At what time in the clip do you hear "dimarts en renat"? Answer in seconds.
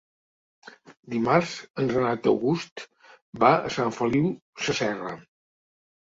1.15-2.29